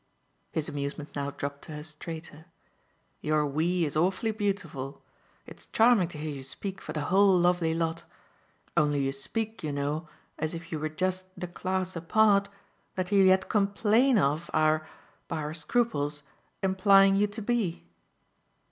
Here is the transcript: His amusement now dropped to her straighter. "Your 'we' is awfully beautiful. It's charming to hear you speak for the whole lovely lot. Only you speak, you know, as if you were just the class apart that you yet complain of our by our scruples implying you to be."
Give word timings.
His 0.51 0.67
amusement 0.67 1.09
now 1.15 1.29
dropped 1.29 1.65
to 1.65 1.73
her 1.73 1.83
straighter. 1.83 2.45
"Your 3.19 3.45
'we' 3.45 3.85
is 3.85 3.95
awfully 3.95 4.31
beautiful. 4.31 5.03
It's 5.45 5.67
charming 5.67 6.07
to 6.07 6.17
hear 6.17 6.31
you 6.31 6.41
speak 6.41 6.81
for 6.81 6.91
the 6.91 7.01
whole 7.01 7.37
lovely 7.37 7.75
lot. 7.75 8.03
Only 8.75 9.03
you 9.03 9.11
speak, 9.11 9.61
you 9.61 9.71
know, 9.71 10.09
as 10.39 10.55
if 10.55 10.71
you 10.71 10.79
were 10.79 10.89
just 10.89 11.27
the 11.39 11.45
class 11.45 11.95
apart 11.95 12.49
that 12.95 13.11
you 13.11 13.23
yet 13.23 13.47
complain 13.47 14.17
of 14.17 14.49
our 14.55 14.87
by 15.27 15.37
our 15.37 15.53
scruples 15.53 16.23
implying 16.63 17.15
you 17.15 17.27
to 17.27 17.41
be." 17.43 17.85